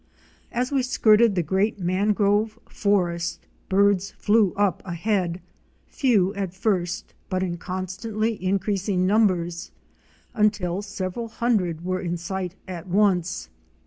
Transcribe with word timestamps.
As 0.51 0.71
we 0.71 0.81
skirted 0.81 1.35
the 1.35 1.43
great 1.43 1.77
mangrove 1.79 2.57
forest, 2.67 3.45
birds 3.69 4.09
flew 4.09 4.51
up 4.55 4.81
ahead, 4.83 5.41
few 5.85 6.33
at 6.33 6.55
first 6.55 7.13
but 7.29 7.43
in 7.43 7.57
constantly 7.57 8.43
increasing 8.43 9.05
numbers, 9.05 9.69
until 10.33 10.81
several 10.81 11.27
hundred 11.27 11.85
were 11.85 12.01
in 12.01 12.17
sight 12.17 12.55
at 12.67 12.87
once. 12.87 13.49